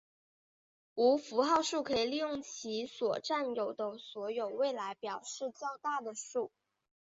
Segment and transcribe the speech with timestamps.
[0.95, 6.51] 无符号数可以利用其所占有的所有位来表示较大的数。